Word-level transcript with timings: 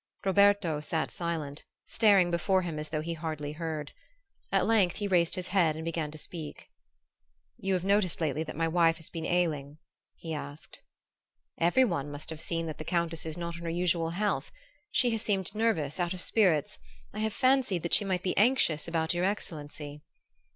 Roberto 0.25 0.79
sat 0.79 1.11
silent, 1.11 1.63
staring 1.85 2.31
before 2.31 2.63
him 2.63 2.79
as 2.79 2.89
though 2.89 3.01
he 3.01 3.13
hardly 3.13 3.51
heard. 3.51 3.91
At 4.51 4.65
length 4.65 4.95
he 4.95 5.07
raised 5.07 5.35
his 5.35 5.49
head 5.49 5.75
and 5.75 5.85
began 5.85 6.09
to 6.09 6.17
speak. 6.17 6.71
"You 7.59 7.75
have 7.75 7.83
noticed 7.83 8.19
lately 8.19 8.41
that 8.45 8.55
my 8.55 8.67
wife 8.67 8.97
has 8.97 9.09
been 9.11 9.27
ailing?" 9.27 9.77
he 10.15 10.33
asked. 10.33 10.81
"Every 11.59 11.85
one 11.85 12.09
must 12.09 12.31
have 12.31 12.41
seen 12.41 12.65
that 12.65 12.79
the 12.79 12.83
Countess 12.83 13.27
is 13.27 13.37
not 13.37 13.57
in 13.57 13.61
her 13.61 13.69
usual 13.69 14.09
health. 14.09 14.51
She 14.89 15.11
has 15.11 15.21
seemed 15.21 15.53
nervous, 15.53 15.99
out 15.99 16.15
of 16.15 16.21
spirits 16.21 16.79
I 17.13 17.19
have 17.19 17.31
fancied 17.31 17.83
that 17.83 17.93
she 17.93 18.03
might 18.03 18.23
be 18.23 18.35
anxious 18.37 18.87
about 18.87 19.13
your 19.13 19.25
excellency." 19.25 20.01